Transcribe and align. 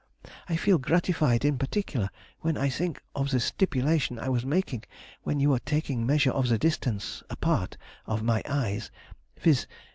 I 0.49 0.55
feel 0.55 0.79
gratified 0.79 1.45
in 1.45 1.59
particular 1.59 2.09
when 2.39 2.57
I 2.57 2.69
think 2.69 3.03
of 3.13 3.29
the 3.29 3.39
stipulation 3.39 4.17
I 4.17 4.29
was 4.29 4.43
making 4.43 4.85
when 5.21 5.39
you 5.39 5.51
were 5.51 5.59
taking 5.59 6.07
measure 6.07 6.31
of 6.31 6.47
the 6.49 6.57
distance 6.57 7.21
[apart] 7.29 7.77
of 8.07 8.23
my 8.23 8.41
eyes: 8.49 8.89
viz. 9.39 9.67